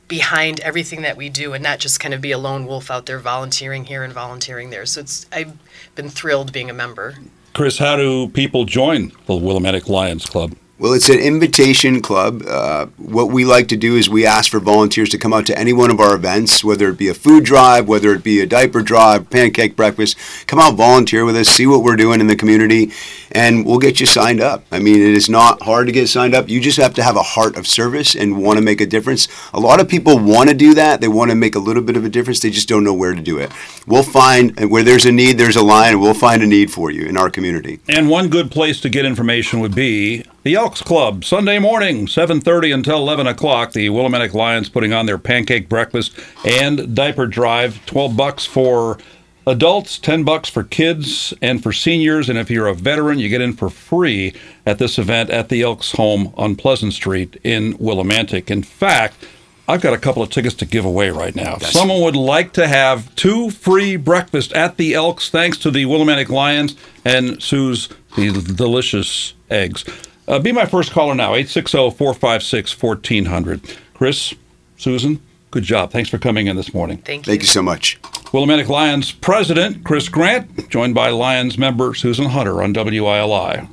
behind 0.09 0.61
everything 0.61 1.03
that 1.03 1.17
we 1.17 1.29
do 1.29 1.53
and 1.53 1.63
not 1.63 1.79
just 1.79 1.99
kind 1.99 2.15
of 2.15 2.21
be 2.21 2.31
a 2.31 2.39
lone 2.39 2.67
wolf 2.67 2.91
out 2.91 3.07
there 3.07 3.19
volunteering 3.19 3.85
here 3.85 4.05
and 4.05 4.13
volunteering 4.13 4.71
there. 4.71 4.87
So 4.87 5.01
it's 5.01 5.27
I've 5.33 5.53
been 5.95 6.09
thrilled 6.09 6.53
being 6.53 6.71
a 6.71 6.75
member. 6.75 7.17
Chris, 7.55 7.79
how 7.79 7.97
do 7.97 8.29
people 8.29 8.65
join 8.65 9.09
the 9.27 9.35
Willimantic 9.35 9.89
Lions 9.89 10.27
Club? 10.27 10.55
Well, 10.79 10.93
it's 10.93 11.09
an 11.09 11.19
invitation 11.19 12.03
club. 12.03 12.43
Uh, 12.47 12.85
what 12.99 13.31
we 13.31 13.47
like 13.47 13.67
to 13.69 13.79
do 13.79 13.97
is 13.97 14.11
we 14.11 14.27
ask 14.27 14.51
for 14.51 14.61
volunteers 14.61 15.09
to 15.09 15.19
come 15.19 15.33
out 15.33 15.47
to 15.47 15.59
any 15.59 15.73
one 15.73 15.91
of 15.91 16.01
our 16.01 16.15
events, 16.15 16.63
whether 16.63 16.91
it 16.91 16.99
be 16.99 17.09
a 17.09 17.15
food 17.15 17.47
drive, 17.47 17.89
whether 17.89 18.13
it 18.13 18.23
be 18.23 18.41
a 18.41 18.47
diaper 18.47 18.83
drive, 18.83 19.31
pancake 19.31 19.75
breakfast. 19.75 20.19
Come 20.47 20.59
out, 20.59 20.75
volunteer 20.75 21.25
with 21.25 21.35
us, 21.35 21.49
see 21.49 21.67
what 21.67 21.83
we're 21.83 21.97
doing 21.97 22.21
in 22.21 22.27
the 22.27 22.37
community, 22.37 22.93
and 23.33 23.65
we'll 23.65 23.79
get 23.79 24.01
you 24.01 24.07
signed 24.07 24.43
up. 24.43 24.65
I 24.71 24.79
mean, 24.79 25.01
it 25.01 25.15
is 25.15 25.31
not 25.31 25.63
hard 25.63 25.87
to 25.87 25.93
get 25.95 26.09
signed 26.09 26.35
up. 26.35 26.51
You 26.51 26.61
just 26.61 26.77
have 26.77 26.93
to 26.97 27.03
have 27.03 27.17
a 27.17 27.23
heart 27.23 27.57
of 27.57 27.67
service 27.67 28.15
and 28.15 28.43
want 28.43 28.59
to 28.59 28.63
make 28.63 28.83
a 28.83 28.87
difference. 28.87 29.29
A 29.55 29.61
lot 29.61 29.81
of 29.81 29.89
people 29.89 30.19
want 30.19 30.51
to 30.51 30.55
do 30.55 30.75
that. 30.75 31.01
They 31.01 31.09
want 31.09 31.31
to 31.31 31.37
make 31.37 31.55
a 31.55 31.59
little 31.59 31.83
bit 31.83 31.97
of 31.97 32.05
a 32.05 32.11
difference. 32.11 32.41
They 32.41 32.51
just 32.51 32.69
don't 32.69 32.85
know 32.85 32.93
where 32.93 33.15
to 33.15 33.23
do 33.23 33.39
it. 33.39 33.51
We'll 33.87 34.03
find 34.03 34.71
where 34.71 34.83
there's 34.83 35.07
a 35.07 35.13
need, 35.13 35.39
there's 35.39 35.57
a 35.57 35.65
line, 35.65 35.93
and 35.93 36.03
we'll 36.03 36.13
find 36.13 36.43
a 36.43 36.47
need 36.47 36.71
for 36.71 36.91
you 36.91 37.07
in 37.07 37.17
our 37.17 37.31
community. 37.31 37.81
And 37.89 38.11
one 38.11 38.29
good 38.29 38.51
place 38.51 38.79
to 38.83 38.91
get 38.91 39.07
information 39.07 39.61
would 39.61 39.75
be 39.75 40.23
the 40.47 40.55
Elks 40.55 40.81
Club, 40.81 41.25
Sunday 41.25 41.59
morning, 41.59 42.07
7.30 42.07 42.73
until 42.73 42.99
11 42.99 43.27
o'clock. 43.27 43.73
The 43.73 43.89
Willimantic 43.89 44.33
Lions 44.33 44.69
putting 44.69 44.93
on 44.93 45.07
their 45.07 45.19
pancake 45.19 45.69
breakfast 45.69 46.17
and 46.45 46.95
diaper 46.95 47.27
drive. 47.27 47.85
12 47.87 48.17
bucks 48.17 48.47
for 48.47 48.97
adults, 49.45 49.99
10 49.99 50.23
bucks 50.23 50.49
for 50.49 50.63
kids 50.63 51.35
and 51.43 51.61
for 51.61 51.73
seniors. 51.73 52.29
And 52.29 52.39
if 52.39 52.49
you're 52.49 52.69
a 52.69 52.75
veteran, 52.75 53.19
you 53.19 53.29
get 53.29 53.41
in 53.41 53.55
for 53.55 53.69
free 53.69 54.35
at 54.65 54.79
this 54.79 55.01
event 55.01 55.31
at 55.31 55.49
the 55.49 55.63
Elks 55.63 55.91
home 55.91 56.33
on 56.37 56.55
Pleasant 56.55 56.93
Street 56.93 57.41
in 57.43 57.75
Willimantic. 57.79 58.49
In 58.49 58.63
fact, 58.63 59.27
I've 59.67 59.81
got 59.81 59.95
a 59.95 59.99
couple 59.99 60.23
of 60.23 60.31
tickets 60.31 60.55
to 60.57 60.65
give 60.65 60.85
away 60.85 61.11
right 61.11 61.35
now. 61.35 61.57
If 61.57 61.67
someone 61.67 62.03
would 62.03 62.15
like 62.15 62.53
to 62.53 62.69
have 62.69 63.13
two 63.17 63.51
free 63.51 63.97
breakfast 63.97 64.53
at 64.53 64.77
the 64.77 64.95
Elks, 64.95 65.29
thanks 65.29 65.59
to 65.59 65.73
the 65.73 65.87
Willimantic 65.87 66.29
Lions 66.29 66.77
and 67.05 67.43
Sue's 67.43 67.89
delicious 68.15 69.35
eggs. 69.51 69.85
Uh, 70.29 70.39
be 70.39 70.53
my 70.53 70.67
first 70.67 70.91
caller 70.91 71.15
now, 71.15 71.35
860 71.35 71.91
456 71.91 72.83
1400. 72.83 73.61
Chris, 73.95 74.35
Susan, 74.77 75.21
good 75.51 75.63
job. 75.63 75.91
Thanks 75.91 76.11
for 76.11 76.19
coming 76.19 76.47
in 76.49 76.57
this 76.57 76.75
morning. 76.75 76.99
Thank 76.99 77.27
you. 77.27 77.33
Thank 77.33 77.43
you 77.43 77.47
so 77.49 77.63
much. 77.63 78.01
Willimantic 78.33 78.69
Lions 78.69 79.13
President 79.13 79.85
Chris 79.85 80.09
Grant, 80.09 80.69
joined 80.69 80.95
by 80.95 81.11
Lions 81.11 81.57
member 81.57 81.95
Susan 81.95 82.27
Hunter 82.27 82.63
on 82.63 82.75
WILI. 82.75 83.69